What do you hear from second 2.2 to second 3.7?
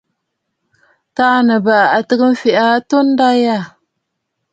mfee aa atunda yâ.